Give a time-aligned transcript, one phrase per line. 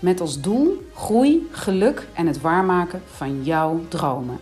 [0.00, 4.38] Met als doel groei, geluk en het waarmaken van jouw dromen.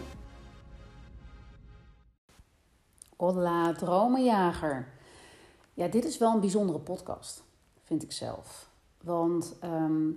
[3.16, 4.88] Hola, dromenjager.
[5.74, 7.44] Ja, dit is wel een bijzondere podcast,
[7.82, 8.70] vind ik zelf.
[9.02, 10.10] Want ehm,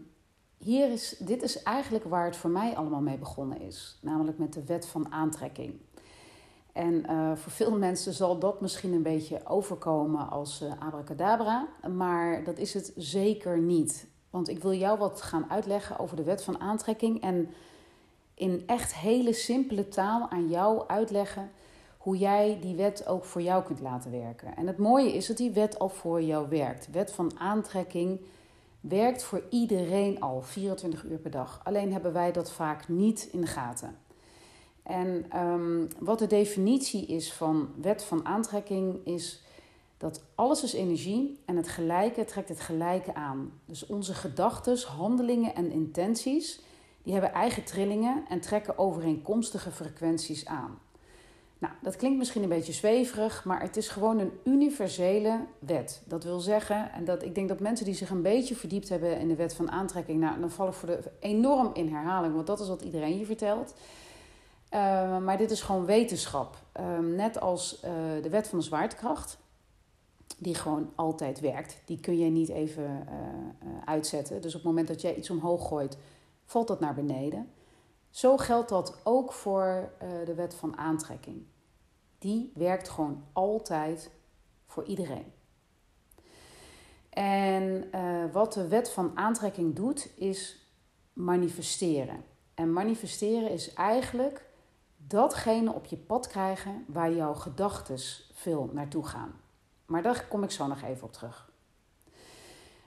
[0.58, 3.99] hier is, dit is eigenlijk waar het voor mij allemaal mee begonnen is.
[4.02, 5.73] Namelijk met de wet van aantrekking.
[6.73, 12.44] En uh, voor veel mensen zal dat misschien een beetje overkomen als uh, abracadabra, maar
[12.44, 14.10] dat is het zeker niet.
[14.31, 17.49] Want ik wil jou wat gaan uitleggen over de wet van aantrekking en
[18.34, 21.51] in echt hele simpele taal aan jou uitleggen
[21.98, 24.55] hoe jij die wet ook voor jou kunt laten werken.
[24.55, 26.85] En het mooie is dat die wet al voor jou werkt.
[26.85, 28.20] De wet van aantrekking
[28.79, 31.62] werkt voor iedereen al 24 uur per dag.
[31.63, 33.98] Alleen hebben wij dat vaak niet in de gaten.
[34.84, 39.43] En um, wat de definitie is van wet van aantrekking is
[40.02, 43.52] dat alles is energie en het gelijke trekt het gelijke aan.
[43.66, 46.62] Dus onze gedachten, handelingen en intenties,
[47.04, 50.80] die hebben eigen trillingen en trekken overeenkomstige frequenties aan.
[51.58, 56.02] Nou, dat klinkt misschien een beetje zweverig, maar het is gewoon een universele wet.
[56.05, 59.20] Dat wil zeggen, en dat ik denk dat mensen die zich een beetje verdiept hebben
[59.20, 62.60] in de wet van aantrekking, nou, dan vallen voor de enorm in herhaling, want dat
[62.60, 63.74] is wat iedereen je vertelt.
[64.74, 66.58] Uh, maar dit is gewoon wetenschap.
[66.80, 67.91] Uh, net als uh,
[68.24, 69.38] de wet van de zwaartekracht
[70.38, 71.81] die gewoon altijd werkt.
[71.85, 73.16] Die kun je niet even uh,
[73.69, 74.41] uh, uitzetten.
[74.41, 75.97] Dus op het moment dat jij iets omhoog gooit,
[76.46, 77.51] valt dat naar beneden.
[78.09, 81.46] Zo geldt dat ook voor uh, de wet van aantrekking.
[82.18, 84.12] Die werkt gewoon altijd
[84.66, 85.25] voor iedereen.
[87.09, 87.92] En
[88.31, 90.69] wat de wet van aantrekking doet, is
[91.13, 92.24] manifesteren.
[92.53, 94.46] En manifesteren is eigenlijk
[94.98, 97.98] datgene op je pad krijgen waar jouw gedachten
[98.34, 99.41] veel naartoe gaan.
[99.91, 101.50] Maar daar kom ik zo nog even op terug.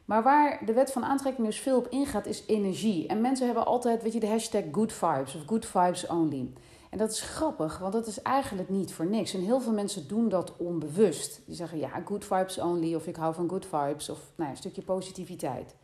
[0.05, 3.07] Maar waar de wet van aantrekking dus veel op ingaat, is energie.
[3.07, 6.53] En mensen hebben altijd, weet je, de hashtag good vibes of good vibes only.
[6.91, 9.35] En dat is grappig, want dat is eigenlijk niet voor niks.
[9.35, 11.43] En heel veel mensen doen dat onbewust.
[11.47, 14.57] Die zeggen, ja, good vibes only, of ik hou van good vibes, of nou een
[14.57, 15.75] stukje positiviteit.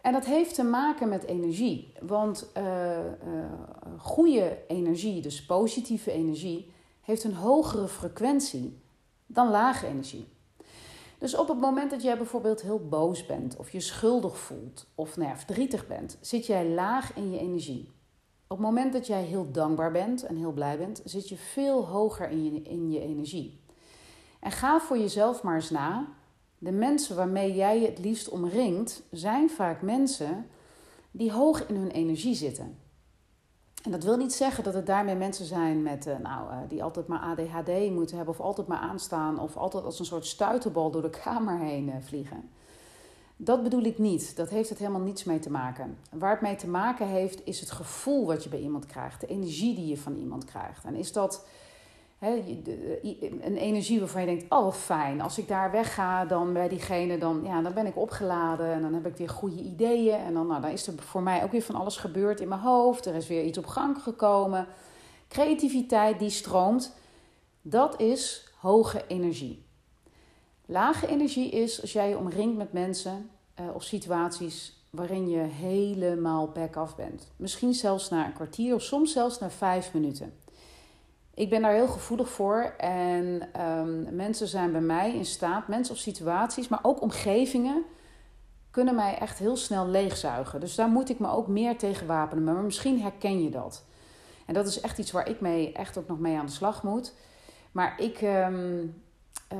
[0.00, 1.92] En dat heeft te maken met energie.
[2.00, 3.04] Want uh, uh,
[3.98, 8.84] goede energie, dus positieve energie, heeft een hogere frequentie
[9.26, 10.28] dan lage energie.
[11.18, 15.16] Dus op het moment dat jij bijvoorbeeld heel boos bent, of je schuldig voelt, of
[15.16, 17.94] nou verdrietig bent, zit jij laag in je energie.
[18.48, 21.86] Op het moment dat jij heel dankbaar bent en heel blij bent, zit je veel
[21.86, 23.60] hoger in je, in je energie.
[24.40, 26.08] En ga voor jezelf maar eens na.
[26.58, 30.46] De mensen waarmee jij je het liefst omringt, zijn vaak mensen
[31.10, 32.78] die hoog in hun energie zitten.
[33.86, 36.82] En dat wil niet zeggen dat het daarmee mensen zijn met, uh, nou, uh, die
[36.82, 40.90] altijd maar ADHD moeten hebben, of altijd maar aanstaan, of altijd als een soort stuiterbal
[40.90, 42.50] door de kamer heen uh, vliegen.
[43.36, 44.36] Dat bedoel ik niet.
[44.36, 45.98] Dat heeft het helemaal niets mee te maken.
[46.10, 49.26] Waar het mee te maken heeft, is het gevoel wat je bij iemand krijgt, de
[49.26, 50.84] energie die je van iemand krijgt.
[50.84, 51.46] En is dat
[52.18, 57.40] een energie waarvan je denkt, oh fijn, als ik daar wegga dan bij diegene, dan,
[57.44, 60.18] ja, dan ben ik opgeladen en dan heb ik weer goede ideeën.
[60.18, 62.60] En dan, nou, dan is er voor mij ook weer van alles gebeurd in mijn
[62.60, 63.06] hoofd.
[63.06, 64.66] Er is weer iets op gang gekomen.
[65.28, 66.94] Creativiteit die stroomt,
[67.62, 69.64] dat is hoge energie.
[70.66, 76.48] Lage energie is als jij je omringt met mensen uh, of situaties waarin je helemaal
[76.48, 77.30] back af bent.
[77.36, 80.32] Misschien zelfs na een kwartier of soms zelfs na vijf minuten.
[81.36, 85.94] Ik ben daar heel gevoelig voor en um, mensen zijn bij mij in staat, mensen
[85.94, 87.84] of situaties, maar ook omgevingen,
[88.70, 90.60] kunnen mij echt heel snel leegzuigen.
[90.60, 92.44] Dus daar moet ik me ook meer tegen wapenen.
[92.44, 93.84] Maar misschien herken je dat.
[94.46, 96.82] En dat is echt iets waar ik mee echt ook nog mee aan de slag
[96.82, 97.14] moet.
[97.72, 99.02] Maar ik, um,
[99.52, 99.58] uh,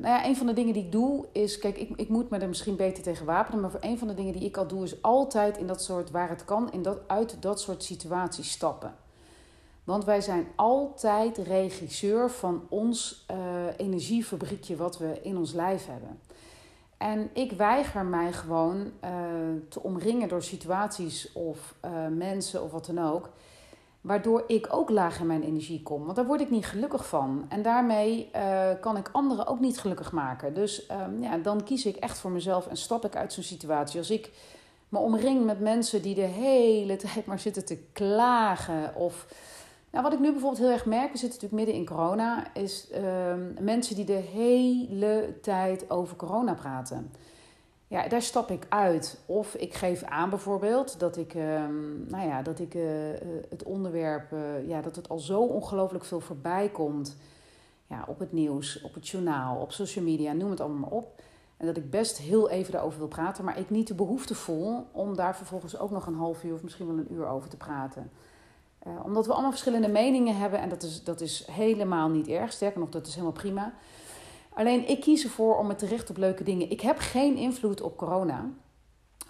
[0.00, 2.38] nou ja, een van de dingen die ik doe is, kijk, ik, ik moet me
[2.38, 3.60] er misschien beter tegen wapenen.
[3.60, 6.10] Maar voor een van de dingen die ik al doe is altijd in dat soort,
[6.10, 8.94] waar het kan, in dat, uit dat soort situaties stappen.
[9.88, 13.36] Want wij zijn altijd regisseur van ons uh,
[13.76, 16.20] energiefabriekje wat we in ons lijf hebben.
[16.96, 19.10] En ik weiger mij gewoon uh,
[19.68, 23.30] te omringen door situaties of uh, mensen of wat dan ook.
[24.00, 26.04] Waardoor ik ook laag in mijn energie kom.
[26.04, 27.46] Want daar word ik niet gelukkig van.
[27.48, 28.30] En daarmee
[28.80, 30.54] kan ik anderen ook niet gelukkig maken.
[30.54, 33.98] Dus um, ja, dan kies ik echt voor mezelf en stap ik uit zo'n situatie.
[33.98, 34.30] Als ik
[34.88, 38.94] me omring met mensen die de hele tijd maar zitten te klagen.
[38.94, 39.26] Of,
[39.90, 42.90] nou, wat ik nu bijvoorbeeld heel erg merk, we zitten natuurlijk midden in corona, is
[42.90, 47.10] ehm, mensen die de hele tijd over corona praten.
[47.88, 49.20] Ja, daar stap ik uit.
[49.26, 53.62] Of ik geef aan bijvoorbeeld dat ik, ehm, nou ja, dat ik eh, eh, het
[53.62, 57.16] onderwerp, uh, ja, dat het al zo ongelooflijk veel voorbij komt.
[57.86, 61.22] Ja, op het nieuws, op het journaal, op social media, noem het allemaal maar op.
[61.56, 64.86] En dat ik best heel even daarover wil praten, maar ik niet de behoefte voel
[64.92, 67.56] om daar vervolgens ook nog een half uur of misschien wel een uur over te
[67.56, 68.10] praten.
[68.86, 72.52] Uh, omdat we allemaal verschillende meningen hebben en dat is, dat is helemaal niet erg.
[72.52, 73.72] Sterker nog, dat is helemaal prima.
[74.54, 76.70] Alleen ik kies ervoor om me te richten op leuke dingen.
[76.70, 78.50] Ik heb geen invloed op corona.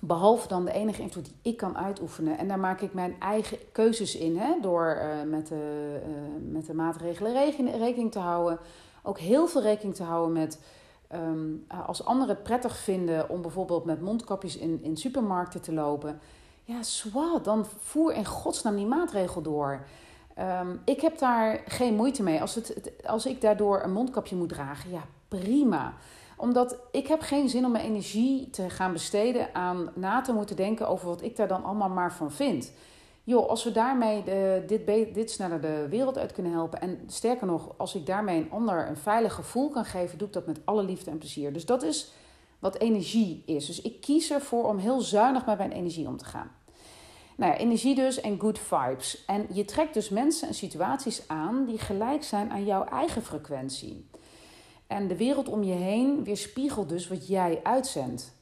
[0.01, 2.39] Behalve dan de enige invloed die ik kan uitoefenen.
[2.39, 4.37] En daar maak ik mijn eigen keuzes in.
[4.37, 4.61] Hè?
[4.61, 7.33] Door uh, met, de, uh, met de maatregelen
[7.79, 8.59] rekening, te houden.
[9.03, 10.59] Ook heel veel rekening te houden met
[11.15, 16.21] Um, als anderen het prettig vinden om bijvoorbeeld met mondkapjes in, in supermarkten te lopen,
[16.69, 19.87] ja, zwart, dan voer in godsnaam die maatregel door.
[20.39, 22.41] Um, ik heb daar geen moeite mee.
[22.41, 25.95] Als, het, als ik daardoor een mondkapje moet dragen, ja, prima.
[26.37, 30.57] Omdat ik heb geen zin om mijn energie te gaan besteden aan na te moeten
[30.57, 32.73] denken over wat ik daar dan allemaal maar van vind
[33.29, 36.81] joh, als we daarmee de, dit, dit sneller de wereld uit kunnen helpen.
[36.81, 40.33] En sterker nog, als ik daarmee een ander een veilig gevoel kan geven, doe ik
[40.33, 41.53] dat met alle liefde en plezier.
[41.53, 42.13] Dus dat is
[42.59, 43.67] wat energie is.
[43.67, 46.51] Dus ik kies ervoor om heel zuinig met mijn energie om te gaan.
[47.39, 49.25] Nou ja, energie dus en good vibes.
[49.27, 54.11] En je trekt dus mensen en situaties aan die gelijk zijn aan jouw eigen frequentie.
[54.87, 58.33] En de wereld om je heen weerspiegelt dus wat jij uitzendt.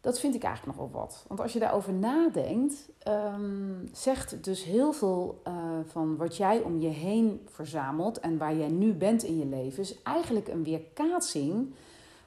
[0.00, 1.24] Dat vind ik eigenlijk nog wel wat.
[1.28, 5.54] Want als je daarover nadenkt, um, zegt dus heel veel uh,
[5.86, 9.82] van wat jij om je heen verzamelt en waar jij nu bent in je leven,
[9.82, 11.74] is eigenlijk een weerkaatsing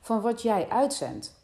[0.02, 1.42] van wat jij uitzendt.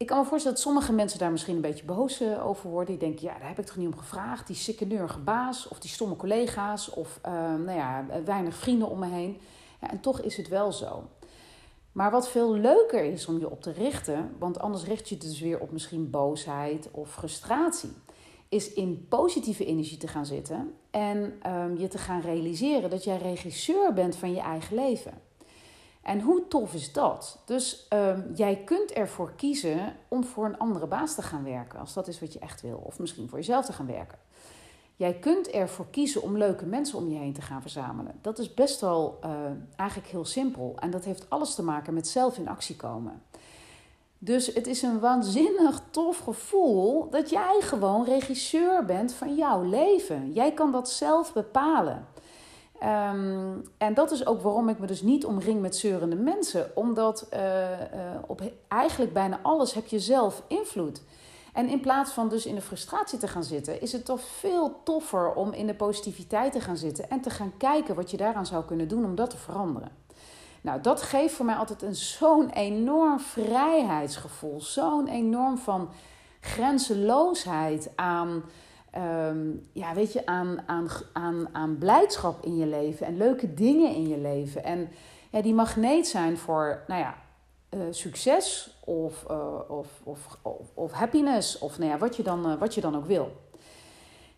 [0.00, 2.98] Ik kan me voorstellen dat sommige mensen daar misschien een beetje boos eh, over worden.
[2.98, 4.46] Die denken, ja, daar heb ik toch niet om gevraagd.
[4.46, 8.98] Die sikke neurige baas of die stomme collega's of uh, nou ja, weinig vrienden om
[8.98, 9.40] me heen.
[9.80, 11.08] Ja, en toch is het wel zo.
[11.92, 15.40] Maar wat veel leuker is om je op te richten, want anders richt je dus
[15.40, 17.92] weer op misschien boosheid of frustratie,
[18.48, 23.18] is in positieve energie te gaan zitten en um, je te gaan realiseren dat jij
[23.18, 25.12] regisseur bent van je eigen leven.
[26.02, 27.38] En hoe tof is dat?
[27.44, 31.94] Dus um, jij kunt ervoor kiezen om voor een andere baas te gaan werken, als
[31.94, 34.18] dat is wat je echt wil, of misschien voor jezelf te gaan werken.
[34.96, 38.18] Jij kunt ervoor kiezen om leuke mensen om je heen te gaan verzamelen.
[38.20, 39.30] Dat is best wel uh,
[39.76, 40.74] eigenlijk heel simpel.
[40.78, 43.22] En dat heeft alles te maken met zelf in actie komen.
[44.18, 50.32] Dus het is een waanzinnig tof gevoel dat jij gewoon regisseur bent van jouw leven.
[50.32, 52.06] Jij kan dat zelf bepalen.
[52.82, 56.70] Um, en dat is ook waarom ik me dus niet omring met zeurende mensen.
[56.74, 57.78] Omdat uh, uh,
[58.26, 61.02] op eigenlijk bijna alles heb je zelf invloed.
[61.52, 64.80] En in plaats van dus in de frustratie te gaan zitten, is het toch veel
[64.84, 68.46] toffer om in de positiviteit te gaan zitten en te gaan kijken wat je daaraan
[68.46, 69.90] zou kunnen doen om dat te veranderen.
[70.60, 75.88] Nou, dat geeft voor mij altijd een zo'n enorm vrijheidsgevoel, zo'n enorm van
[76.40, 78.42] grenzeloosheid aan,
[78.96, 83.94] um, ja, weet je, aan, aan, aan, aan blijdschap in je leven en leuke dingen
[83.94, 84.64] in je leven.
[84.64, 84.88] En
[85.30, 87.14] ja, die magneet zijn voor, nou ja,
[87.70, 92.50] uh, succes of, uh, of, of, of, of, happiness of nou ja, wat, je dan,
[92.50, 93.32] uh, wat je dan ook wil.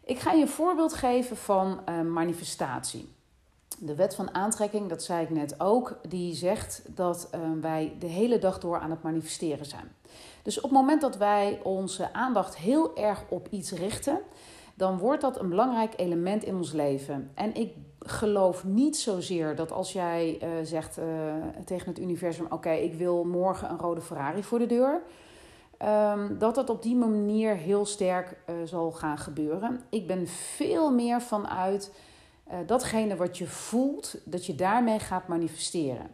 [0.04, 1.80] Ik ga je een voorbeeld geven van
[2.12, 3.14] manifestatie.
[3.78, 7.30] De wet van aantrekking, dat zei ik net ook, die zegt dat
[7.60, 9.94] wij de hele dag door aan het manifesteren zijn.
[10.42, 14.20] Dus op het moment dat wij onze aandacht heel erg op iets richten,
[14.74, 17.30] dan wordt dat een belangrijk element in ons leven.
[17.34, 21.04] En ik geloof niet zozeer dat als jij uh, zegt uh,
[21.64, 25.02] tegen het universum: Oké, ik wil morgen een rode Ferrari voor de deur.
[25.84, 29.80] Um, dat dat op die manier heel sterk uh, zal gaan gebeuren.
[29.88, 31.92] Ik ben veel meer vanuit
[32.66, 36.10] datgene wat je voelt, dat je daarmee gaat manifesteren.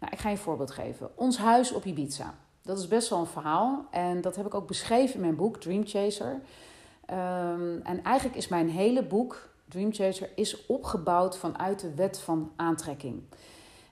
[0.00, 1.10] Nou, ik ga je een voorbeeld geven.
[1.14, 2.34] Ons huis op Ibiza.
[2.66, 3.86] Dat is best wel een verhaal.
[3.90, 6.40] En dat heb ik ook beschreven in mijn boek Dream Chaser.
[7.10, 12.52] Um, en eigenlijk is mijn hele boek Dream Chaser is opgebouwd vanuit de wet van
[12.56, 13.22] aantrekking.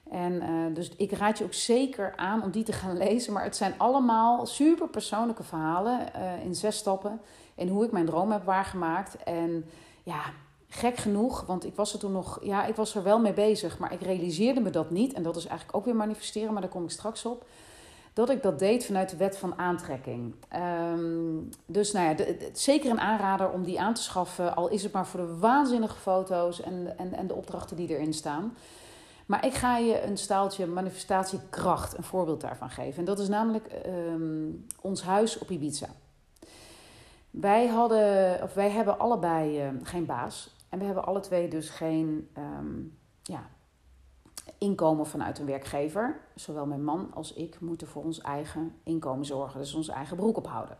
[0.09, 3.33] En uh, dus ik raad je ook zeker aan om die te gaan lezen.
[3.33, 7.21] Maar het zijn allemaal super persoonlijke verhalen uh, in zes stappen.
[7.55, 9.23] En hoe ik mijn droom heb waargemaakt.
[9.23, 9.65] En
[10.03, 10.21] ja,
[10.67, 13.79] gek genoeg, want ik was er toen nog, ja, ik was er wel mee bezig.
[13.79, 15.13] Maar ik realiseerde me dat niet.
[15.13, 17.45] En dat is eigenlijk ook weer manifesteren, maar daar kom ik straks op
[18.15, 20.35] dat ik dat deed vanuit de wet van aantrekking.
[20.93, 24.91] Um, dus nou ja, zeker een aanrader om die aan te schaffen, al is het
[24.91, 28.57] maar voor de waanzinnige foto's en, en, en de opdrachten die erin staan.
[29.25, 32.99] Maar ik ga je een staaltje manifestatiekracht, een voorbeeld daarvan geven.
[32.99, 34.49] En dat is namelijk ehm,
[34.81, 35.87] ons huis op Ibiza.
[37.29, 40.55] Wij, hadden, of wij hebben allebei uh, geen baas.
[40.69, 42.81] En we hebben alle twee dus geen ehm,
[43.23, 43.49] ja,
[44.57, 46.19] inkomen vanuit een werkgever.
[46.35, 49.59] Zowel mijn man als ik moeten voor ons eigen inkomen zorgen.
[49.59, 50.77] Dus ons eigen broek ophouden.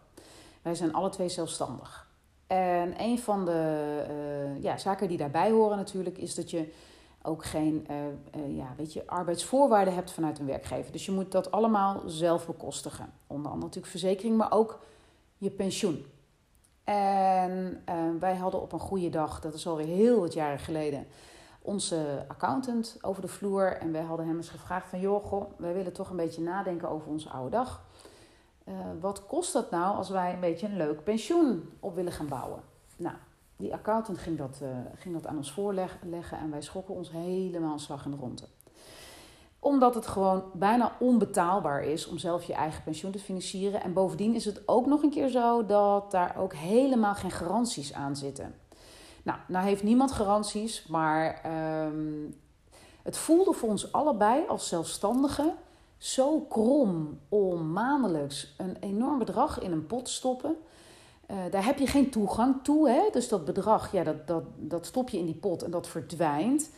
[0.61, 2.07] Wij zijn alle twee zelfstandig.
[2.47, 6.73] En een van de uh, ja, zaken die daarbij horen natuurlijk is dat je
[7.21, 7.97] ook geen uh,
[8.45, 10.91] uh, ja, weet je, arbeidsvoorwaarden hebt vanuit een werkgever.
[10.91, 13.13] Dus je moet dat allemaal zelf bekostigen.
[13.27, 14.79] Onder andere natuurlijk verzekering, maar ook
[15.37, 16.05] je pensioen.
[16.83, 17.83] En
[18.19, 21.07] wij hadden op een goede dag, dat is alweer heel wat jaren geleden,
[21.65, 23.77] onze accountant over de vloer.
[23.77, 24.99] En wij hadden hem eens gevraagd van...
[24.99, 27.83] joh, wij willen toch een beetje nadenken over onze oude dag.
[28.65, 32.27] Uh, wat kost dat nou als wij een beetje een leuk pensioen op willen gaan
[32.27, 32.59] bouwen?
[32.97, 33.15] Nou,
[33.55, 37.73] die accountant ging dat, uh, ging dat aan ons voorleggen en wij schrokken ons helemaal
[37.73, 38.43] een slag in de ronde.
[39.59, 43.81] Omdat het gewoon bijna onbetaalbaar is om zelf je eigen pensioen te financieren.
[43.81, 47.93] En bovendien is het ook nog een keer zo dat daar ook helemaal geen garanties
[47.93, 48.55] aan zitten.
[49.25, 51.41] Nou, nou heeft niemand garanties, maar
[51.85, 52.35] um,
[53.03, 55.53] het voelde voor ons allebei als zelfstandigen
[55.97, 60.55] zo krom om maandelijks een enorm bedrag in een pot te stoppen.
[61.31, 62.89] Uh, daar heb je geen toegang toe.
[62.89, 63.09] Hè?
[63.11, 66.69] Dus dat bedrag, ja, dat, dat, dat stop je in die pot en dat verdwijnt.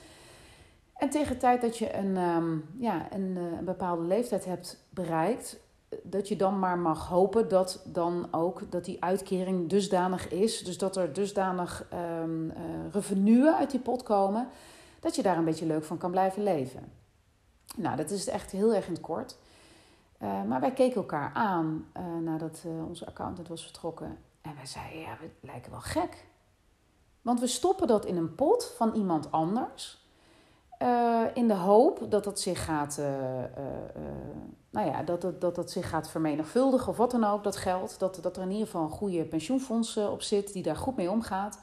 [0.94, 4.84] En tegen de tijd dat je een, um, ja, een, uh, een bepaalde leeftijd hebt
[4.90, 5.60] bereikt,
[6.04, 10.78] dat je dan maar mag hopen dat dan ook dat die uitkering dusdanig is, dus
[10.78, 11.86] dat er dusdanig
[12.22, 12.54] um, uh,
[12.92, 14.48] revenue uit die pot komen,
[15.00, 16.92] dat je daar een beetje leuk van kan blijven leven.
[17.76, 19.38] Nou, dat is echt heel erg in het kort.
[20.22, 24.18] Uh, maar wij keken elkaar aan uh, nadat onze accountant was vertrokken.
[24.42, 26.26] En wij zeiden, ja, we lijken wel gek.
[27.22, 30.07] Want we stoppen dat in een pot van iemand anders.
[31.34, 33.00] In de hoop dat het zich gaat
[34.70, 38.00] nou ja, dat, het, dat dat zich gaat vermenigvuldigen of wat dan ook, dat geld.
[38.00, 41.12] Dat, dat er in ieder geval een goede pensioenfonds op zit die daar goed mee
[41.12, 41.60] omgaat.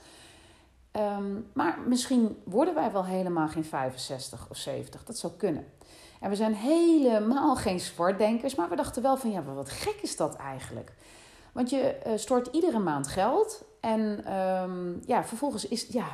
[0.93, 5.05] Um, maar misschien worden wij wel helemaal geen 65 of 70.
[5.05, 5.67] Dat zou kunnen.
[6.21, 10.17] En we zijn helemaal geen zwartdenkers, maar we dachten wel van ja, wat gek is
[10.17, 10.93] dat eigenlijk?
[11.53, 16.07] Want je stort iedere maand geld en um, ja, vervolgens is, ja,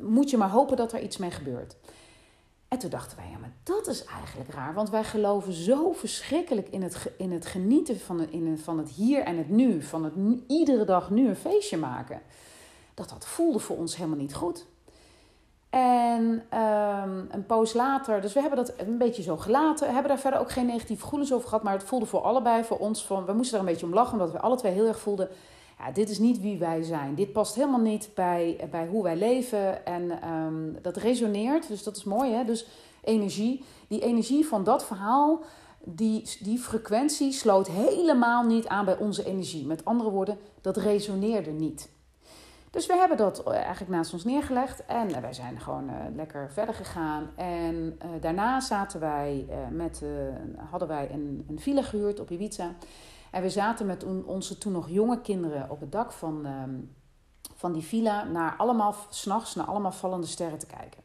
[0.00, 1.76] moet je maar hopen dat er iets mee gebeurt.
[2.68, 4.74] En toen dachten wij, ja, maar dat is eigenlijk raar.
[4.74, 8.90] Want wij geloven zo verschrikkelijk in het, in het genieten van, het, in van het
[8.90, 9.82] hier en het nu.
[9.82, 10.14] Van het
[10.46, 12.20] iedere dag nu een feestje maken.
[12.94, 14.66] Dat dat voelde voor ons helemaal niet goed.
[15.70, 19.92] En um, een poos later, dus we hebben dat een beetje zo gelaten.
[19.92, 21.62] Hebben daar verder ook geen negatieve gevoelens over gehad.
[21.62, 24.12] Maar het voelde voor allebei, voor ons, van, we moesten daar een beetje om lachen.
[24.12, 25.28] Omdat we alle twee heel erg voelden,
[25.78, 27.14] ja, dit is niet wie wij zijn.
[27.14, 29.86] Dit past helemaal niet bij, bij hoe wij leven.
[29.86, 32.32] En um, dat resoneert, dus dat is mooi.
[32.32, 32.44] Hè?
[32.44, 32.66] Dus
[33.02, 35.40] energie, die energie van dat verhaal,
[35.84, 39.66] die, die frequentie sloot helemaal niet aan bij onze energie.
[39.66, 41.92] Met andere woorden, dat resoneerde niet.
[42.70, 46.50] Dus we hebben dat eh, eigenlijk naast ons neergelegd en wij zijn gewoon uh, lekker
[46.52, 47.30] verder gegaan.
[47.36, 50.02] En daarna zaten wij met,
[50.70, 52.70] hadden wij een, een villa gehuurd op Ibiza.
[53.34, 56.94] En we zaten met onze toen nog jonge kinderen op het dak van, um,
[57.54, 61.02] van die villa naar allemaal, s'nachts naar allemaal vallende sterren te kijken.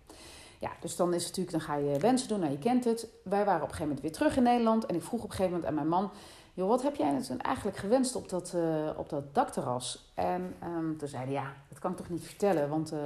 [0.59, 3.07] Ja, dus dan is natuurlijk, dan ga je wensen doen, nou je kent het.
[3.24, 5.36] Wij waren op een gegeven moment weer terug in Nederland en ik vroeg op een
[5.36, 6.12] gegeven moment aan mijn man
[6.60, 10.12] joh, wat heb jij eigenlijk gewenst op dat, uh, op dat dakterras?
[10.13, 13.00] En um, toen zeiden ja, dat kan ik toch niet vertellen, want uh,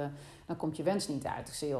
[0.46, 1.48] dan komt je wens niet uit.
[1.48, 1.76] Ik zei,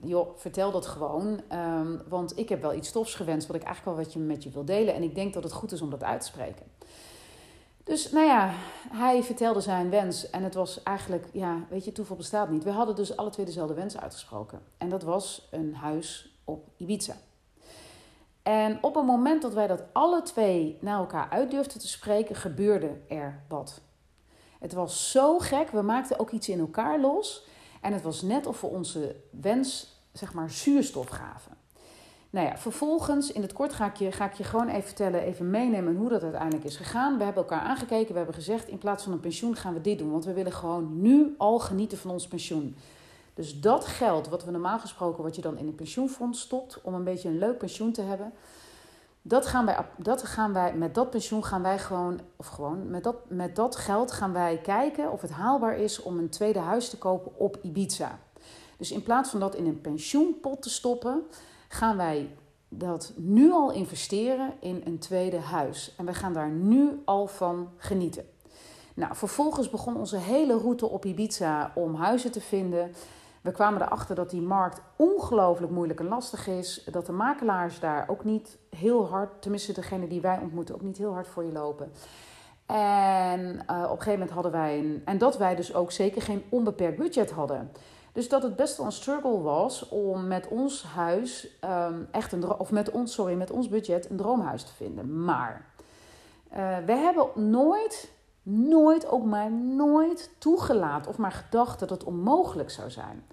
[0.00, 3.96] joh, vertel dat gewoon, um, want ik heb wel iets tofs gewenst wat ik eigenlijk
[3.96, 4.94] wel wat je, met je wil delen.
[4.94, 6.66] En ik denk dat het goed is om dat uit te spreken.
[7.84, 8.50] Dus nou ja,
[8.90, 12.64] hij vertelde zijn wens en het was eigenlijk, ja, weet je, toeval bestaat niet.
[12.64, 14.60] We hadden dus alle twee dezelfde wens uitgesproken.
[14.78, 17.16] En dat was een huis op Ibiza.
[18.42, 22.36] En op het moment dat wij dat alle twee naar elkaar uit durfden te spreken,
[22.36, 23.80] gebeurde er wat.
[24.58, 27.46] Het was zo gek, we maakten ook iets in elkaar los.
[27.80, 31.52] En het was net of we onze wens, zeg maar, zuurstof gaven.
[32.30, 35.22] Nou ja, vervolgens, in het kort ga ik, je, ga ik je gewoon even vertellen,
[35.22, 37.18] even meenemen hoe dat uiteindelijk is gegaan.
[37.18, 39.98] We hebben elkaar aangekeken, we hebben gezegd, in plaats van een pensioen gaan we dit
[39.98, 40.10] doen.
[40.10, 42.76] Want we willen gewoon nu al genieten van ons pensioen.
[43.34, 46.94] Dus dat geld wat we normaal gesproken, wat je dan in een pensioenfonds stopt, om
[46.94, 48.32] een beetje een leuk pensioen te hebben,
[49.22, 53.04] dat gaan wij, dat gaan wij, met dat pensioen gaan wij gewoon, of gewoon, met
[53.04, 56.88] dat, met dat geld gaan wij kijken of het haalbaar is om een tweede huis
[56.88, 58.18] te kopen op Ibiza.
[58.78, 61.22] Dus in plaats van dat in een pensioenpot te stoppen,
[61.68, 62.36] gaan wij
[62.68, 65.94] dat nu al investeren in een tweede huis.
[65.96, 68.24] En we gaan daar nu al van genieten.
[68.94, 72.94] Nou, vervolgens begon onze hele route op Ibiza om huizen te vinden.
[73.42, 76.88] We kwamen erachter dat die markt ongelooflijk moeilijk en lastig is.
[76.90, 80.98] Dat de makelaars daar ook niet heel hard, tenminste degene die wij ontmoeten, ook niet
[80.98, 81.92] heel hard voor je lopen.
[82.66, 85.02] En uh, op een gegeven moment hadden wij een.
[85.04, 87.70] En dat wij dus ook zeker geen onbeperkt budget hadden.
[88.12, 92.58] Dus dat het best wel een struggle was om met ons huis um, echt een
[92.58, 95.24] of met ons, sorry, met ons budget een droomhuis te vinden.
[95.24, 95.64] Maar
[96.52, 102.70] uh, we hebben nooit, nooit, ook maar nooit toegelaten of maar gedacht dat het onmogelijk
[102.70, 103.24] zou zijn.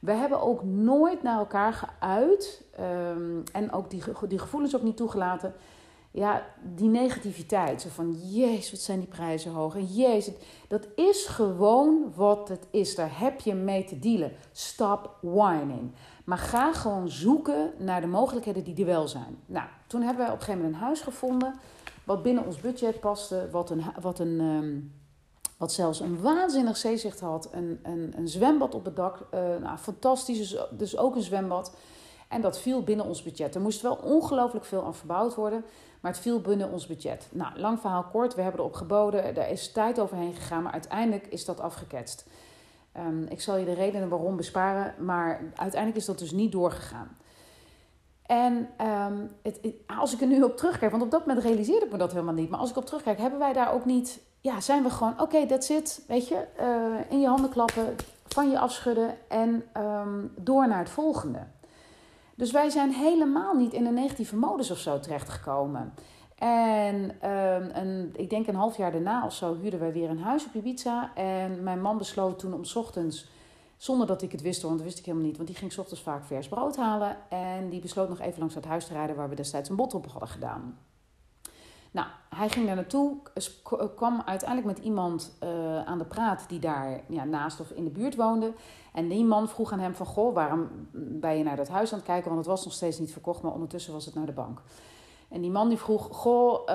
[0.00, 4.96] We hebben ook nooit naar elkaar geuit um, en ook die, die gevoelens ook niet
[4.96, 5.54] toegelaten
[6.10, 7.82] ja, die negativiteit.
[7.82, 9.74] Zo van, jezus, wat zijn die prijzen hoog.
[9.74, 10.34] En jezus,
[10.68, 12.94] dat is gewoon wat het is.
[12.94, 14.32] Daar heb je mee te dealen.
[14.52, 15.92] Stop whining.
[16.24, 19.38] Maar ga gewoon zoeken naar de mogelijkheden die er wel zijn.
[19.46, 21.54] Nou, toen hebben we op een gegeven moment een huis gevonden...
[22.10, 24.92] wat binnen ons budget paste, wat, een, wat, een, um,
[25.56, 27.48] wat zelfs een waanzinnig zeezicht had.
[27.52, 31.76] Een, een, een zwembad op het dak, uh, nou, fantastisch, dus, dus ook een zwembad...
[32.28, 33.54] En dat viel binnen ons budget.
[33.54, 35.64] Er moest wel ongelooflijk veel aan verbouwd worden.
[36.00, 37.28] Maar het viel binnen ons budget.
[37.32, 38.34] Nou, lang verhaal kort.
[38.34, 39.36] We hebben erop geboden.
[39.36, 40.62] Er is tijd overheen gegaan.
[40.62, 42.26] Maar uiteindelijk is dat afgeketst.
[42.96, 45.04] Um, ik zal je de redenen waarom besparen.
[45.04, 47.16] Maar uiteindelijk is dat dus niet doorgegaan.
[48.30, 49.60] En um, het,
[49.98, 52.34] als ik er nu op terugkijk, want op dat moment realiseerde ik me dat helemaal
[52.34, 52.50] niet.
[52.50, 54.20] Maar als ik op terugkijk, hebben wij daar ook niet.
[54.40, 56.04] Ja, zijn we gewoon, oké, okay, that's it.
[56.06, 57.96] Weet je, uh, in je handen klappen,
[58.26, 61.38] van je afschudden en um, door naar het volgende.
[62.34, 65.94] Dus wij zijn helemaal niet in een negatieve modus of zo terechtgekomen.
[66.38, 67.16] En
[67.72, 70.54] een, ik denk een half jaar daarna of zo huurden wij weer een huis op
[70.54, 71.10] Ibiza.
[71.14, 73.28] En mijn man besloot toen om ochtends,
[73.80, 76.02] zonder dat ik het wist, want dat wist ik helemaal niet, want die ging ochtends
[76.02, 77.16] vaak vers brood halen.
[77.28, 79.94] En die besloot nog even langs het huis te rijden waar we destijds een bot
[79.94, 80.78] op hadden gedaan.
[81.90, 83.16] Nou, hij ging daar naartoe,
[83.96, 87.90] kwam uiteindelijk met iemand uh, aan de praat die daar ja, naast of in de
[87.90, 88.52] buurt woonde.
[88.92, 91.98] En die man vroeg aan hem van, goh, waarom ben je naar dat huis aan
[91.98, 92.30] het kijken?
[92.30, 94.62] Want het was nog steeds niet verkocht, maar ondertussen was het naar de bank.
[95.30, 96.68] En die man die vroeg, goh,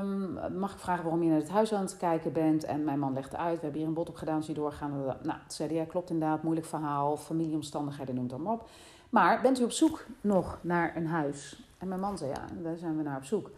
[0.00, 2.64] um, mag ik vragen waarom je naar het huis aan het kijken bent?
[2.64, 5.04] En mijn man legde uit, we hebben hier een bod op gedaan, zie doorgaan.
[5.04, 8.68] Nou, toen zei ja, klopt inderdaad, moeilijk verhaal, familieomstandigheden, noem het maar op.
[9.10, 11.62] Maar bent u op zoek nog naar een huis?
[11.78, 13.50] En mijn man zei, ja, daar zijn we naar op zoek.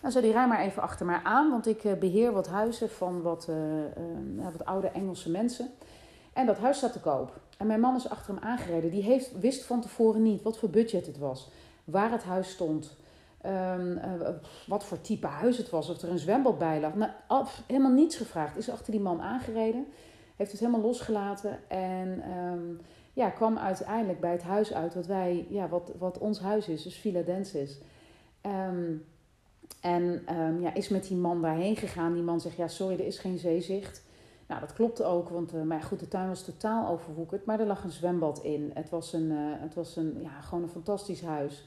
[0.00, 2.90] Dan zei hij, rij maar even achter mij aan, want ik eh, beheer wat huizen
[2.90, 5.70] van wat, uh, uh, wat oude Engelse mensen.
[6.32, 7.40] En dat huis staat te koop.
[7.58, 8.90] En mijn man is achter hem aangereden.
[8.90, 11.50] Die heeft, wist van tevoren niet wat voor budget het was,
[11.84, 12.96] waar het huis stond,
[13.46, 14.00] um,
[14.66, 16.94] wat voor type huis het was, of er een zwembad bij lag.
[16.94, 18.56] Nou, af, helemaal niets gevraagd.
[18.56, 19.86] Is achter die man aangereden,
[20.36, 22.80] heeft het helemaal losgelaten en um,
[23.12, 26.82] ja, kwam uiteindelijk bij het huis uit wat wij, ja, wat, wat ons huis is,
[26.82, 27.78] dus Villa Densis.
[28.42, 29.04] Um,
[29.80, 30.22] en
[30.60, 32.12] ja, is met die man daarheen gegaan.
[32.12, 34.04] Die man zegt, ja sorry, er is geen zeezicht.
[34.48, 37.44] Nou, dat klopte ook, want uh, maar goed, de tuin was totaal overwoekerd.
[37.44, 38.70] Maar er lag een zwembad in.
[38.74, 41.64] Het was, een, het was een, ja, gewoon een fantastisch huis.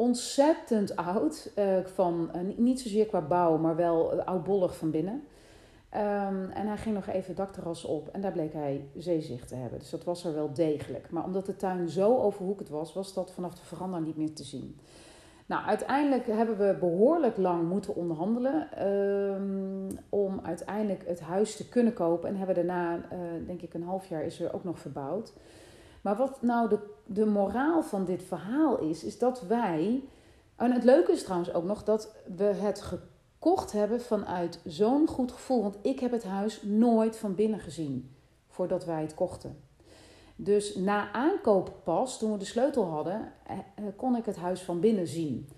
[0.00, 5.14] Ontzettend oud, uh, van, niet zozeer qua bouw, maar wel oudbollig van binnen.
[5.94, 9.78] Um, en hij ging nog even dakterras op en daar bleek hij zeezicht te hebben.
[9.78, 11.10] Dus dat was er wel degelijk.
[11.10, 14.44] Maar omdat de tuin zo overwoekerd was, was dat vanaf de veranda niet meer te
[14.44, 14.78] zien.
[15.46, 21.92] Nou, uiteindelijk hebben we behoorlijk lang moeten onderhandelen um, om uiteindelijk het huis te kunnen
[21.92, 22.28] kopen.
[22.28, 23.00] En hebben daarna,
[23.46, 25.32] denk ik, een half jaar is er ook nog verbouwd.
[26.00, 30.04] Maar wat nou de, de moraal van dit verhaal is, is dat wij.
[30.56, 35.32] En het leuke is trouwens ook nog dat we het gekocht hebben vanuit zo'n goed
[35.32, 35.62] gevoel.
[35.62, 38.14] Want ik heb het huis nooit van binnen gezien
[38.48, 39.68] voordat wij het kochten.
[40.36, 44.62] Dus na aankoop pas, toen we de sleutel hadden, eh, eh, kon ik het huis
[44.62, 45.48] van binnen zien.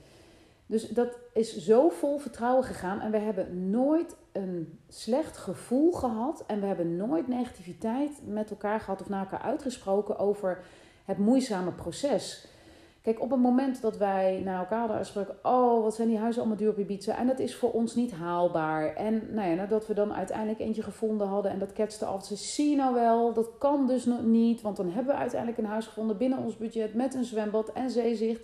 [0.72, 6.44] Dus dat is zo vol vertrouwen gegaan en we hebben nooit een slecht gevoel gehad
[6.46, 10.62] en we hebben nooit negativiteit met elkaar gehad of naar elkaar uitgesproken over
[11.04, 12.46] het moeizame proces.
[13.02, 16.40] Kijk, op het moment dat wij naar elkaar hadden uitgesproken, oh, wat zijn die huizen
[16.40, 17.18] allemaal duur op Ibiza.
[17.18, 18.94] En dat is voor ons niet haalbaar.
[18.94, 22.24] En nou ja, nadat we dan uiteindelijk eentje gevonden hadden en dat ketste af.
[22.24, 24.61] Ze zie je nou wel, dat kan dus nog niet.
[24.61, 27.90] Want dan hebben we uiteindelijk een huis gevonden binnen ons budget met een zwembad en
[27.90, 28.42] zeezicht.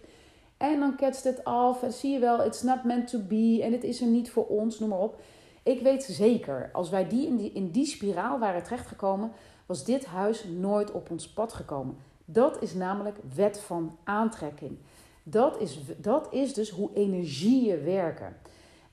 [0.58, 3.72] En dan ketst het af en zie je wel, it's not meant to be en
[3.72, 5.20] het is er niet voor ons, noem maar op.
[5.62, 9.32] Ik weet zeker, als wij die in die, in die spiraal waren terechtgekomen,
[9.66, 11.96] was dit huis nooit op ons pad gekomen.
[12.24, 14.78] Dat is namelijk wet van aantrekking.
[15.22, 18.36] Dat is, dat is dus hoe energieën werken.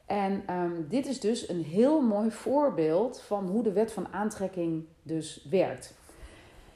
[0.05, 4.85] En um, dit is dus een heel mooi voorbeeld van hoe de wet van aantrekking
[5.03, 5.93] dus werkt.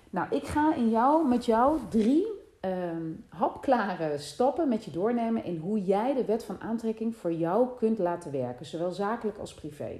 [0.09, 2.27] Nou, ik ga in jou, met jou drie
[2.61, 7.67] um, hapklare stappen met je doornemen in hoe jij de wet van aantrekking voor jou
[7.77, 9.99] kunt laten werken, zowel zakelijk als privé.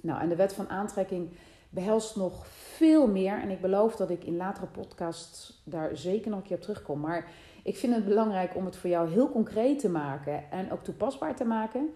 [0.00, 1.30] Nou, en de wet van aantrekking
[1.70, 3.40] behelst nog veel meer.
[3.40, 7.00] En ik beloof dat ik in latere podcasts daar zeker nog een keer op terugkom.
[7.00, 7.30] Maar
[7.62, 11.36] ik vind het belangrijk om het voor jou heel concreet te maken en ook toepasbaar
[11.36, 11.88] te maken.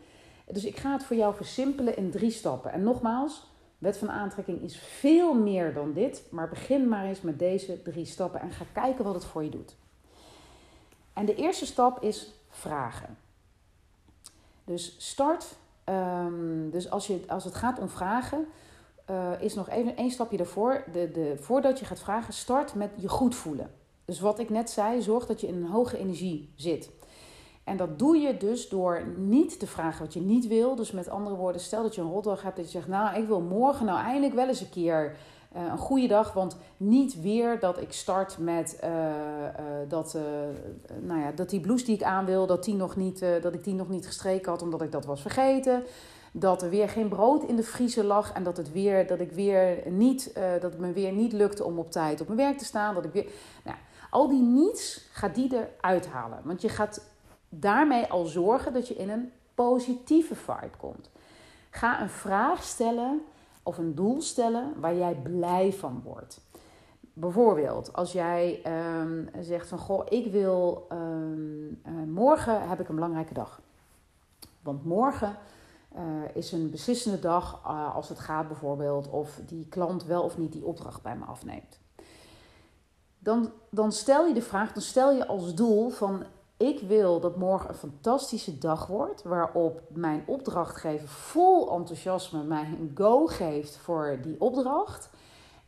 [0.46, 2.72] Dus ik ga het voor jou versimpelen in drie stappen.
[2.72, 3.50] En nogmaals,
[3.84, 6.22] wet van aantrekking is veel meer dan dit.
[6.30, 9.50] Maar begin maar eens met deze drie stappen en ga kijken wat het voor je
[9.50, 9.76] doet.
[11.12, 13.16] En de eerste stap is vragen.
[14.64, 15.56] Dus start.
[15.84, 18.46] Um, dus als, je, als het gaat om vragen,
[19.10, 20.84] uh, is nog even één stapje ervoor.
[20.92, 23.70] De, de, voordat je gaat vragen, start met je goed voelen.
[24.04, 26.90] Dus wat ik net zei, zorg dat je in een hoge energie zit.
[27.64, 30.74] En dat doe je dus door niet te vragen wat je niet wil.
[30.74, 33.26] Dus met andere woorden, stel dat je een rotdag hebt dat je zegt, nou, ik
[33.26, 35.16] wil morgen nou eindelijk wel eens een keer
[35.56, 36.32] uh, een goede dag.
[36.32, 39.04] Want niet weer dat ik start met uh, uh,
[39.88, 40.18] dat,
[41.00, 43.64] nou ja, dat die blouse die ik aan wil, dat, die nog niet, dat ik
[43.64, 45.82] die nog niet gestreken had omdat ik dat was vergeten.
[46.32, 49.32] Dat er weer geen brood in de vriezer lag en dat, het weer, dat, ik
[49.32, 52.64] weer niet, dat het me weer niet lukte om op tijd op mijn werk te
[52.64, 52.94] staan.
[52.94, 53.26] Dat ik weer,
[53.64, 53.76] nou,
[54.10, 56.40] al die niets gaat die eruit halen.
[56.44, 57.13] Want je gaat
[57.60, 61.10] daarmee al zorgen dat je in een positieve vibe komt.
[61.70, 63.22] Ga een vraag stellen
[63.62, 66.40] of een doel stellen waar jij blij van wordt.
[67.12, 68.62] Bijvoorbeeld, als jij
[69.00, 73.60] um, zegt van goh, ik wil um, uh, morgen heb ik een belangrijke dag.
[74.62, 75.36] Want morgen
[75.96, 76.00] uh,
[76.32, 80.52] is een beslissende dag uh, als het gaat bijvoorbeeld of die klant wel of niet
[80.52, 81.78] die opdracht bij me afneemt.
[83.18, 86.24] Dan, dan stel je de vraag, dan stel je als doel van
[86.56, 92.90] ik wil dat morgen een fantastische dag wordt, waarop mijn opdrachtgever vol enthousiasme mij een
[92.94, 95.10] go geeft voor die opdracht.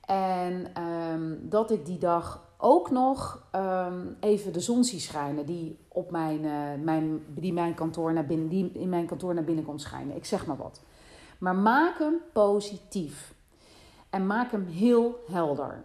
[0.00, 5.78] En um, dat ik die dag ook nog um, even de zon zie schijnen die,
[5.88, 9.64] op mijn, uh, mijn, die, mijn kantoor naar binnen, die in mijn kantoor naar binnen
[9.64, 10.16] komt schijnen.
[10.16, 10.82] Ik zeg maar wat.
[11.38, 13.34] Maar maak hem positief.
[14.10, 15.84] En maak hem heel helder.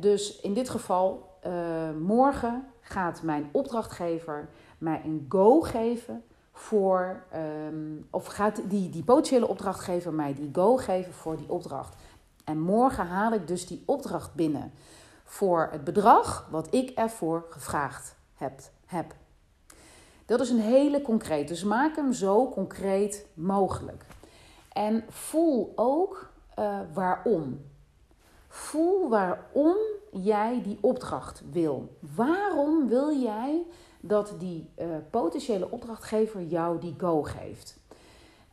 [0.00, 7.22] Dus in dit geval, uh, morgen gaat mijn opdrachtgever mij een go geven voor,
[7.68, 11.96] um, of gaat die, die potentiële opdrachtgever mij die go geven voor die opdracht.
[12.44, 14.72] En morgen haal ik dus die opdracht binnen
[15.24, 18.60] voor het bedrag wat ik ervoor gevraagd heb.
[18.86, 19.14] heb.
[20.26, 21.48] Dat is een hele concreet.
[21.48, 24.04] Dus maak hem zo concreet mogelijk.
[24.72, 27.64] En voel ook uh, waarom.
[28.56, 29.76] Voel waarom
[30.10, 31.96] jij die opdracht wil.
[32.14, 33.66] Waarom wil jij
[34.00, 37.78] dat die uh, potentiële opdrachtgever jou die go geeft?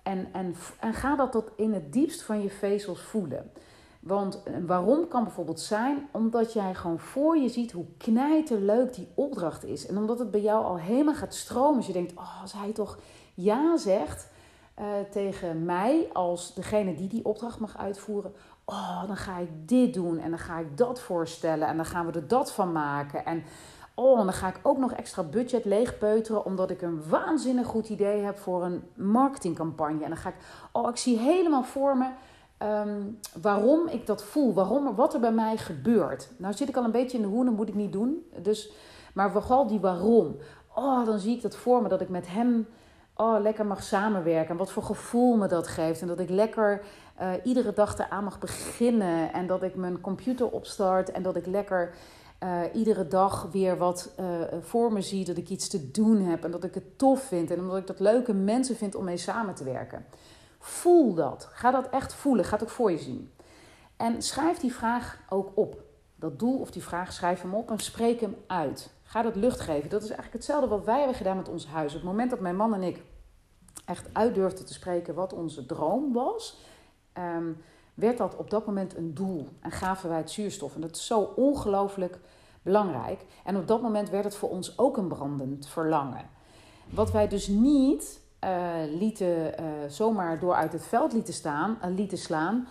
[0.02, 3.52] En, en, en ga dat tot in het diepst van je vezels voelen.
[4.00, 9.08] Want eh, waarom kan bijvoorbeeld zijn omdat jij gewoon voor je ziet hoe knijterleuk die
[9.14, 9.86] opdracht is.
[9.86, 11.78] En omdat het bij jou al helemaal gaat stromen.
[11.78, 12.98] Dus je denkt, oh, als hij toch
[13.34, 14.32] ja zegt
[14.80, 18.34] uh, tegen mij als degene die die opdracht mag uitvoeren
[18.66, 22.06] oh, dan ga ik dit doen en dan ga ik dat voorstellen en dan gaan
[22.06, 23.26] we er dat van maken.
[23.26, 23.44] En
[23.94, 28.22] oh, dan ga ik ook nog extra budget leegpeuteren omdat ik een waanzinnig goed idee
[28.22, 30.04] heb voor een marketingcampagne.
[30.04, 30.36] En dan ga ik,
[30.72, 32.10] oh, ik zie helemaal voor me
[32.64, 36.30] um, waarom ik dat voel, waarom, wat er bij mij gebeurt.
[36.38, 38.26] Nou zit ik al een beetje in de hoe, dat moet ik niet doen.
[38.42, 38.72] Dus,
[39.14, 40.36] maar vooral die waarom.
[40.76, 42.68] Oh, dan zie ik dat voor me dat ik met hem
[43.16, 44.50] oh, lekker mag samenwerken.
[44.50, 46.02] En wat voor gevoel me dat geeft.
[46.02, 46.82] En dat ik lekker
[47.22, 49.34] uh, iedere dag eraan mag beginnen.
[49.34, 51.12] En dat ik mijn computer opstart.
[51.12, 51.94] En dat ik lekker
[52.44, 54.26] uh, iedere dag weer wat uh,
[54.62, 55.26] voor me zie.
[55.26, 56.44] Dat ik iets te doen heb.
[56.44, 57.52] En dat ik het tof vind.
[57.52, 60.06] En omdat ik dat leuke mensen vind om mee samen te werken.
[60.60, 61.48] Voel dat.
[61.52, 62.46] Ga dat echt voelen.
[62.46, 63.32] Ga het ook voor je zien.
[63.98, 65.82] En schrijf die vraag ook op.
[66.16, 68.90] Dat doel of die vraag, schrijf hem op en spreek hem uit.
[69.04, 69.90] Ga dat lucht geven.
[69.90, 71.92] Dat is eigenlijk hetzelfde wat wij hebben gedaan met ons huis.
[71.92, 73.02] Op het moment dat mijn man en ik
[73.86, 76.60] echt uit durfden te spreken wat onze droom was,
[77.18, 79.48] um, werd dat op dat moment een doel.
[79.60, 80.76] En gaven wij het zuurstof.
[80.76, 82.20] En dat is zo ongelooflijk
[82.62, 83.26] belangrijk.
[83.44, 86.30] En op dat moment werd het voor ons ook een brandend verlangen.
[86.90, 88.50] Wat wij dus niet uh,
[89.00, 92.68] lieten, uh, zomaar door uit het veld lieten, staan, uh, lieten slaan.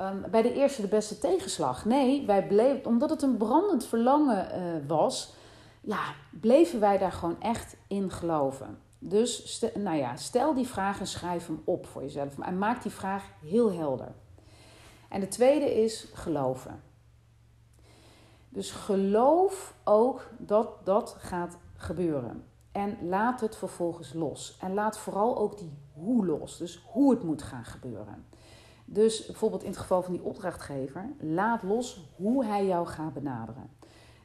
[0.00, 1.84] Um, bij de eerste de beste tegenslag.
[1.84, 4.48] Nee, wij bleven, omdat het een brandend verlangen
[4.86, 5.34] was,
[5.80, 6.02] ja,
[6.40, 8.78] bleven wij daar gewoon echt in geloven.
[9.06, 12.38] Dus stel, nou ja, stel die vraag en schrijf hem op voor jezelf.
[12.38, 14.12] En maak die vraag heel helder.
[15.08, 16.82] En de tweede is geloven.
[18.48, 22.44] Dus geloof ook dat dat gaat gebeuren.
[22.72, 24.56] En laat het vervolgens los.
[24.60, 26.58] En laat vooral ook die hoe los.
[26.58, 28.26] Dus hoe het moet gaan gebeuren.
[28.84, 33.70] Dus bijvoorbeeld in het geval van die opdrachtgever, laat los hoe hij jou gaat benaderen.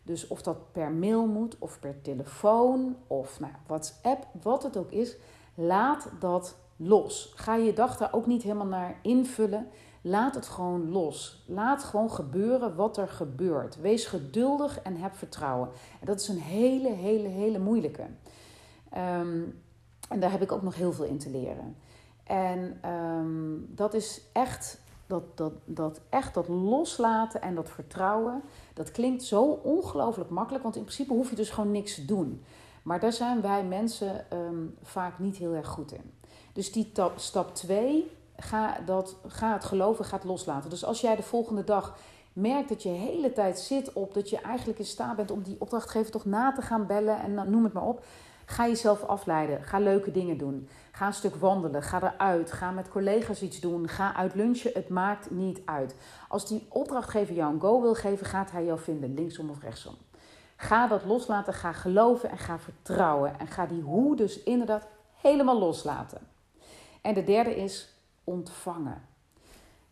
[0.09, 4.91] Dus of dat per mail moet of per telefoon of nou, WhatsApp, wat het ook
[4.91, 5.17] is,
[5.55, 7.33] laat dat los.
[7.35, 9.67] Ga je dag daar ook niet helemaal naar invullen.
[10.01, 11.43] Laat het gewoon los.
[11.47, 13.81] Laat gewoon gebeuren wat er gebeurt.
[13.81, 15.69] Wees geduldig en heb vertrouwen.
[15.99, 18.05] En dat is een hele, hele, hele moeilijke.
[18.89, 19.43] Ehm,
[20.09, 21.75] en daar heb ik ook nog heel veel in te leren.
[22.23, 28.41] En ehm, dat is echt dat, dat, dat, echt dat loslaten en dat vertrouwen.
[28.73, 32.43] Dat klinkt zo ongelooflijk makkelijk, want in principe hoef je dus gewoon niks te doen.
[32.83, 36.11] Maar daar zijn wij mensen ehm, vaak niet heel erg goed in.
[36.53, 40.69] Dus die stap 2, ga, dat, ga het geloven, ga het loslaten.
[40.69, 41.97] Dus als jij de volgende dag
[42.33, 45.55] merkt dat je hele tijd zit op dat je eigenlijk in staat bent om die
[45.59, 48.03] opdrachtgever toch na te gaan bellen en noem het maar op.
[48.49, 49.63] Ga jezelf afleiden.
[49.63, 50.69] Ga leuke dingen doen.
[50.91, 51.83] Ga een stuk wandelen.
[51.83, 52.51] Ga eruit.
[52.51, 53.87] Ga met collega's iets doen.
[53.87, 54.71] Ga uit lunchen.
[54.73, 55.95] Het maakt niet uit.
[56.27, 59.95] Als die opdrachtgever jou een go wil geven, gaat hij jou vinden, linksom of rechtsom.
[60.55, 61.53] Ga dat loslaten.
[61.53, 63.39] Ga geloven en ga vertrouwen.
[63.39, 64.87] En ga die hoe dus inderdaad
[65.21, 66.21] helemaal loslaten.
[67.01, 69.01] En de derde is ontvangen.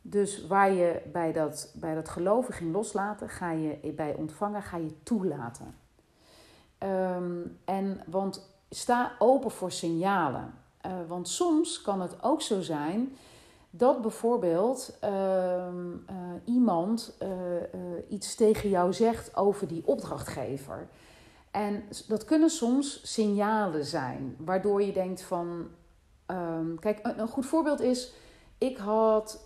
[0.02, 4.78] Dus waar je bij dat, bij dat geloven ging loslaten, ga je bij ontvangen ga
[4.78, 5.76] je toelaten.
[6.78, 10.54] Ehm, en, want sta open voor signalen.
[10.86, 13.16] Uh, want soms kan het ook zo zijn
[13.70, 17.30] dat bijvoorbeeld ehm, eh, iemand uh,
[18.10, 20.88] iets tegen jou zegt over die opdrachtgever.
[21.52, 25.68] En dat kunnen soms signalen zijn, waardoor je denkt van.
[26.28, 28.14] Um, kijk, een, goed voorbeeld is.
[28.58, 29.44] Ik had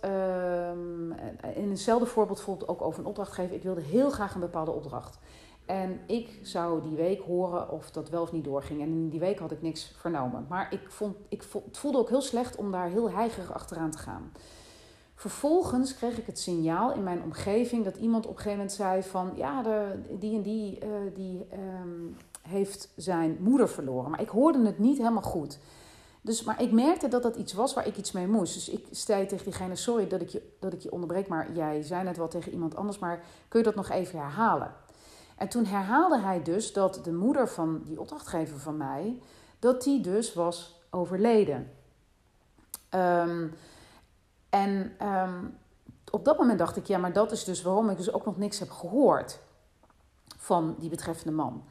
[1.54, 3.54] in hetzelfde voorbeeld bijvoorbeeld ook over een opdrachtgever.
[3.54, 5.18] Ik wilde heel graag een bepaalde opdracht.
[5.66, 8.80] En ik zou die week horen of dat wel of niet doorging.
[8.80, 10.46] En in die week had ik niks vernomen.
[10.48, 13.98] Maar ik vond, ik het voelde ook heel slecht om daar heel heigerig achteraan te
[13.98, 14.32] gaan.
[15.14, 19.02] Vervolgens kreeg ik het signaal in mijn omgeving dat iemand op een gegeven moment zei
[19.02, 19.32] van...
[19.36, 21.46] Ja, de, die en die, uh, die
[21.82, 22.16] um,
[22.48, 24.10] heeft zijn moeder verloren.
[24.10, 25.58] Maar ik hoorde het niet helemaal goed.
[26.20, 28.54] Dus, maar ik merkte dat dat iets was waar ik iets mee moest.
[28.54, 31.82] Dus ik zei tegen diegene, sorry dat ik, je, dat ik je onderbreek, maar jij
[31.82, 34.74] zei net wel tegen iemand anders, maar kun je dat nog even herhalen?
[35.36, 39.18] En toen herhaalde hij dus dat de moeder van die opdrachtgever van mij,
[39.58, 41.70] dat die dus was overleden.
[42.90, 43.54] Um,
[44.48, 45.58] en um,
[46.10, 48.36] op dat moment dacht ik, ja, maar dat is dus waarom ik dus ook nog
[48.36, 49.38] niks heb gehoord
[50.36, 51.64] van die betreffende man.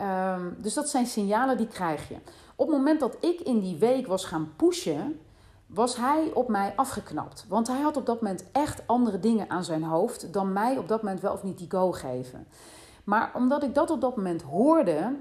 [0.00, 2.16] Um, dus dat zijn signalen die krijg je.
[2.56, 5.20] Op het moment dat ik in die week was gaan pushen,
[5.66, 7.44] was hij op mij afgeknapt.
[7.48, 10.88] Want hij had op dat moment echt andere dingen aan zijn hoofd dan mij op
[10.88, 12.46] dat moment wel of niet die go geven.
[13.04, 15.14] Maar omdat ik dat op dat moment hoorde,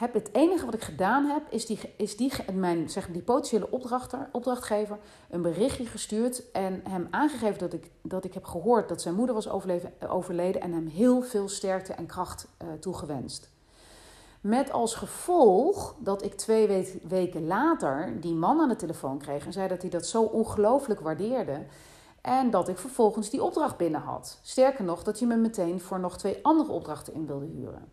[0.00, 3.70] heb het enige wat ik gedaan heb, is die, is die, mijn, zeg, die potentiële
[4.32, 4.98] opdrachtgever
[5.30, 9.34] een berichtje gestuurd en hem aangegeven dat ik, dat ik heb gehoord dat zijn moeder
[9.34, 9.48] was
[10.08, 13.50] overleden en hem heel veel sterkte en kracht uh, toegewenst.
[14.40, 19.52] Met als gevolg dat ik twee weken later die man aan de telefoon kreeg en
[19.52, 21.60] zei dat hij dat zo ongelooflijk waardeerde.
[22.20, 24.38] En dat ik vervolgens die opdracht binnen had.
[24.42, 27.92] Sterker nog, dat je me meteen voor nog twee andere opdrachten in wilde huren.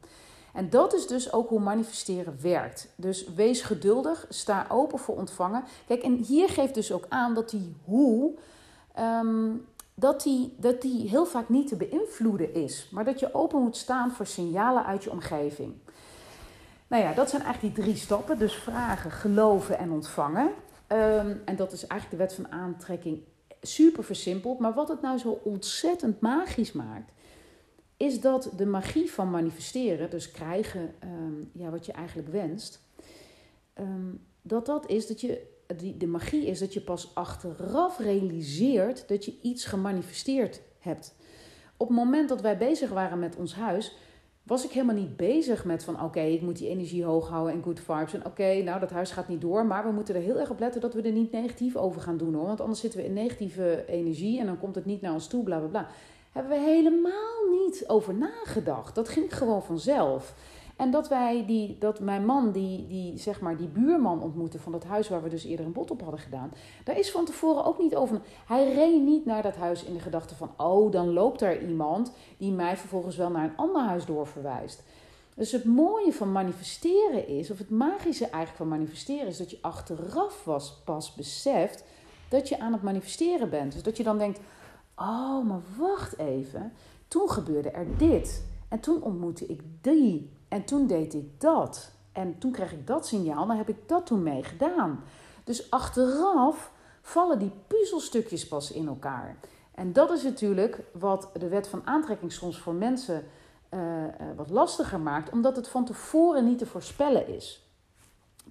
[0.54, 2.94] En dat is dus ook hoe manifesteren werkt.
[2.96, 5.64] Dus wees geduldig, sta open voor ontvangen.
[5.88, 8.32] Kijk, en hier geeft dus ook aan dat die hoe,
[8.94, 9.50] ehm,
[9.94, 12.90] dat, die, dat die heel vaak niet te beïnvloeden is.
[12.92, 15.74] Maar dat je open moet staan voor signalen uit je omgeving.
[16.88, 18.40] Nou ja, dat zijn eigenlijk die drie stappen.
[18.40, 20.50] Dus vragen, geloven en ontvangen.
[20.88, 23.24] Ehm, en dat is eigenlijk de wet van aantrekking
[23.62, 24.60] super versimpeld.
[24.60, 27.12] Maar wat het nou zo ontzettend magisch maakt,
[27.98, 32.82] is dat de magie van manifesteren, dus krijgen um, ja, wat je eigenlijk wenst,
[33.80, 35.42] um, dat dat is dat je,
[35.78, 41.16] die, de magie is dat je pas achteraf realiseert dat je iets gemanifesteerd hebt.
[41.78, 43.96] Op het moment dat wij bezig waren met ons huis,
[44.48, 47.64] was ik helemaal niet bezig met van oké, ik moet die energie hoog houden en
[47.64, 48.14] good vibes.
[48.14, 50.60] En oké, nou dat huis gaat niet door, maar we moeten er heel erg op
[50.60, 52.46] letten dat we er niet negatief over gaan doen hoor.
[52.46, 55.44] Want anders zitten we in negatieve energie en dan komt het niet naar ons toe,
[55.44, 55.88] bla bla bla.
[56.32, 58.96] Hebben we helemaal niet over nagedacht.
[58.96, 60.36] Dat ging gewoon vanzelf.
[60.78, 64.72] En dat wij die, dat mijn man, die, die, zeg maar, die buurman ontmoette van
[64.72, 66.52] dat huis waar we dus eerder een bod op hadden gedaan.
[66.84, 68.22] Daar is van tevoren ook niet over.
[68.46, 72.12] Hij reed niet naar dat huis in de gedachte van, oh, dan loopt er iemand
[72.38, 74.84] die mij vervolgens wel naar een ander huis doorverwijst.
[75.36, 79.58] Dus het mooie van manifesteren is, of het magische eigenlijk van manifesteren is, dat je
[79.62, 81.84] achteraf was pas beseft
[82.30, 83.74] dat je aan het manifesteren bent.
[83.74, 84.40] Dus dat je dan denkt,
[84.96, 86.74] oh, maar wacht even,
[87.08, 88.46] toen gebeurde er dit.
[88.70, 90.37] En toen ontmoette ik die.
[90.48, 91.92] En toen deed ik dat.
[92.12, 95.04] En toen kreeg ik dat signaal, dan heb ik dat toen mee gedaan.
[95.44, 99.38] Dus achteraf vallen die puzzelstukjes pas in elkaar.
[99.72, 103.26] En dat is natuurlijk wat de wet van aantrekking soms voor mensen
[103.74, 107.66] uh, uh, wat lastiger maakt, omdat het van tevoren niet te voorspellen is.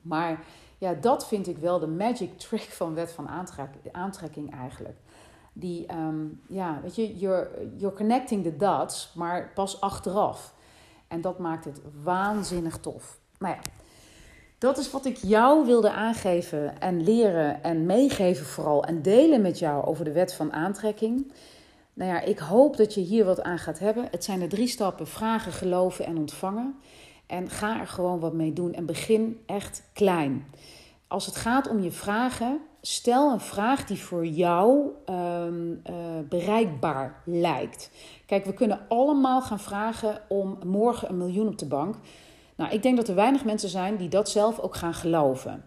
[0.02, 0.44] Maar
[0.78, 3.28] ja, dat vind ik wel de magic trick van wet van
[3.92, 4.96] aantrekking eigenlijk.
[5.52, 10.54] Die, ehm, ja, weet je, you're, you're connecting the dots, maar pas achteraf.
[11.09, 13.19] En dat maakt het waanzinnig tof.
[13.38, 13.61] Nou ja,
[14.59, 18.85] dat is wat ik jou wilde aangeven en leren en meegeven vooral.
[18.85, 21.33] En delen met jou over de wet van aantrekking.
[21.92, 24.09] Nou ja, ik hoop dat je hier wat aan gaat hebben.
[24.11, 26.75] Het zijn de drie stappen: vragen, geloven en ontvangen.
[27.27, 30.47] En ga er gewoon wat mee doen en begin echt klein.
[31.09, 35.94] Als het gaat om je vragen, stel een vraag die voor jou ehm, eh,
[36.29, 37.90] bereikbaar lijkt.
[38.27, 41.96] Kijk, we kunnen allemaal gaan vragen om morgen een miljoen op de bank.
[42.57, 45.64] Nou, ik denk dat er weinig mensen zijn die dat zelf ook gaan geloven.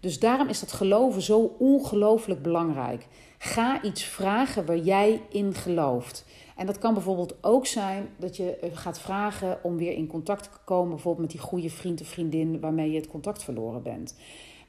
[0.00, 3.06] Dus daarom is dat geloven zo ongelooflijk belangrijk.
[3.38, 6.24] Ga iets vragen waar jij in gelooft.
[6.56, 10.42] En dat kan bijvoorbeeld ook zijn dat je eh, gaat vragen om weer in contact
[10.42, 14.14] te komen, bijvoorbeeld met die goede vriend of vriendin waarmee je het contact verloren bent.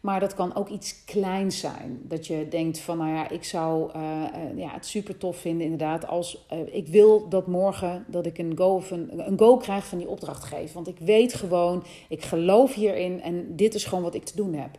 [0.01, 2.01] Maar dat kan ook iets kleins zijn.
[2.03, 4.23] Dat je denkt van, nou ja, ik zou uh,
[4.55, 8.57] ja, het super tof vinden inderdaad als uh, ik wil dat morgen dat ik een
[8.57, 10.73] go, een go krijg van die opdrachtgever.
[10.73, 14.53] Want ik weet gewoon, ik geloof hierin en dit is gewoon wat ik te doen
[14.53, 14.77] heb.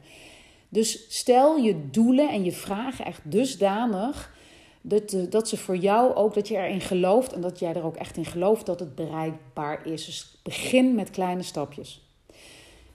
[0.68, 4.34] Dus stel je doelen en je vragen echt dusdanig
[4.80, 7.96] dat, dat ze voor jou ook, dat je erin gelooft en dat jij er ook
[7.96, 10.04] echt in gelooft dat het bereikbaar is.
[10.04, 12.06] Dus begin met kleine stapjes.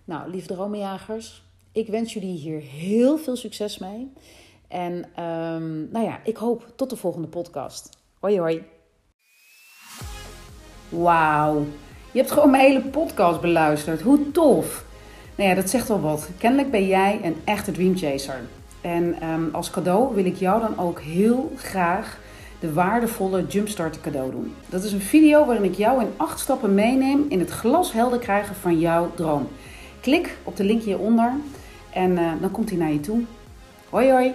[0.04, 1.44] Nou, lieve dromenjagers,
[1.78, 4.12] ik wens jullie hier heel veel succes mee.
[4.68, 7.90] En um, nou ja, ik hoop tot de volgende podcast.
[8.20, 8.64] Hoi hoi.
[10.90, 11.66] Wauw,
[12.12, 14.02] je hebt gewoon mijn hele podcast beluisterd.
[14.02, 14.86] Hoe tof.
[15.36, 16.30] Nou ja, dat zegt wel wat.
[16.38, 18.42] Kennelijk ben jij een echte dreamchaser.
[18.82, 22.20] En um, als cadeau wil ik jou dan ook heel graag
[22.60, 24.54] de waardevolle Jumpstart cadeau doen.
[24.70, 28.56] Dat is een video waarin ik jou in acht stappen meeneem in het glashelder krijgen
[28.56, 29.48] van jouw droom.
[30.02, 31.34] Klik op de link hieronder
[31.94, 33.22] en uh, dan komt hij naar je toe.
[33.90, 34.34] Hoi hoi!